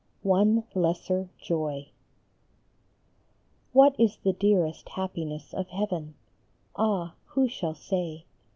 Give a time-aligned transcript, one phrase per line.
[0.23, 1.89] ONE LESSER JOY.
[2.73, 6.15] | HAT is the dearest happiness of heaven?
[6.75, 8.25] Ah, who shall say